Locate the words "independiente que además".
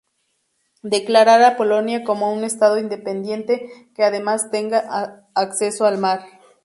2.79-4.49